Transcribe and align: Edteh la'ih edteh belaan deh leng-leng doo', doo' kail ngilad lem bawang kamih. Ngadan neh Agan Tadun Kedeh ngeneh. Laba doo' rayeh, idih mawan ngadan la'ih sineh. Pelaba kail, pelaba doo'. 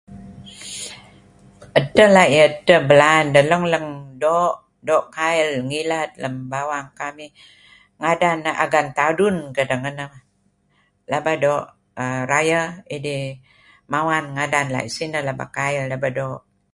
Edteh 1.79 2.09
la'ih 2.15 2.41
edteh 2.47 2.81
belaan 2.89 3.25
deh 3.33 3.45
leng-leng 3.51 3.87
doo', 4.21 4.57
doo' 4.87 5.07
kail 5.17 5.49
ngilad 5.69 6.09
lem 6.23 6.35
bawang 6.51 6.87
kamih. 6.99 7.31
Ngadan 8.01 8.37
neh 8.43 8.55
Agan 8.63 8.87
Tadun 8.97 9.35
Kedeh 9.55 9.79
ngeneh. 9.81 10.11
Laba 11.11 11.33
doo' 11.43 11.67
rayeh, 12.31 12.67
idih 12.95 13.23
mawan 13.91 14.25
ngadan 14.35 14.67
la'ih 14.75 14.93
sineh. 14.95 15.21
Pelaba 15.23 15.45
kail, 15.57 15.81
pelaba 15.85 16.09
doo'. 16.17 16.39